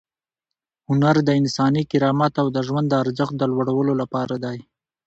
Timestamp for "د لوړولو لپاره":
3.37-4.35